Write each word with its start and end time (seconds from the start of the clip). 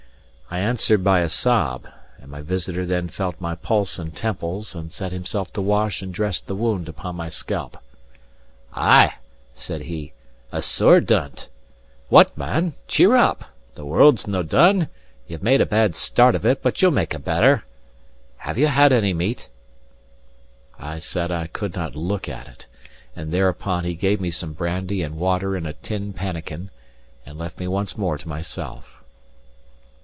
I 0.53 0.59
answered 0.59 1.01
by 1.01 1.21
a 1.21 1.29
sob; 1.29 1.87
and 2.19 2.29
my 2.29 2.41
visitor 2.41 2.85
then 2.85 3.07
felt 3.07 3.39
my 3.39 3.55
pulse 3.55 3.97
and 3.97 4.13
temples, 4.13 4.75
and 4.75 4.91
set 4.91 5.13
himself 5.13 5.53
to 5.53 5.61
wash 5.61 6.01
and 6.01 6.13
dress 6.13 6.41
the 6.41 6.55
wound 6.55 6.89
upon 6.89 7.15
my 7.15 7.29
scalp. 7.29 7.77
"Ay," 8.73 9.13
said 9.55 9.83
he, 9.83 10.11
"a 10.51 10.61
sore 10.61 10.99
dunt*. 10.99 11.47
What, 12.09 12.37
man? 12.37 12.73
Cheer 12.89 13.15
up! 13.15 13.45
The 13.75 13.85
world's 13.85 14.27
no 14.27 14.43
done; 14.43 14.89
you've 15.25 15.41
made 15.41 15.61
a 15.61 15.65
bad 15.65 15.95
start 15.95 16.35
of 16.35 16.45
it 16.45 16.61
but 16.61 16.81
you'll 16.81 16.91
make 16.91 17.13
a 17.13 17.17
better. 17.19 17.63
Have 18.39 18.57
you 18.57 18.67
had 18.67 18.91
any 18.91 19.13
meat?" 19.13 19.47
* 19.99 20.73
Stroke. 20.75 20.81
I 20.89 20.99
said 20.99 21.31
I 21.31 21.47
could 21.47 21.75
not 21.75 21.95
look 21.95 22.27
at 22.27 22.49
it: 22.49 22.65
and 23.15 23.31
thereupon 23.31 23.85
he 23.85 23.93
gave 23.93 24.19
me 24.19 24.31
some 24.31 24.51
brandy 24.51 25.01
and 25.01 25.15
water 25.15 25.55
in 25.55 25.65
a 25.65 25.71
tin 25.71 26.11
pannikin, 26.11 26.71
and 27.25 27.37
left 27.37 27.57
me 27.57 27.69
once 27.69 27.97
more 27.97 28.17
to 28.17 28.27
myself. 28.27 28.97